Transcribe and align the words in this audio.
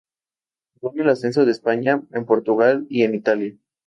Jugó 0.79 0.95
en 0.95 1.01
el 1.01 1.09
ascenso 1.09 1.45
de 1.45 1.51
España, 1.51 2.01
en 2.11 2.25
Portugal 2.25 2.87
y 2.89 3.03
en 3.03 3.13
Italia. 3.13 3.55